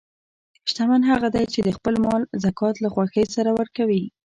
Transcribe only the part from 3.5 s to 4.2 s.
ورکوي.